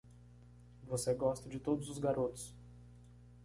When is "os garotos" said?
1.87-2.55